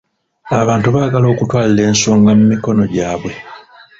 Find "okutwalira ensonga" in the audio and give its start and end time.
1.33-2.31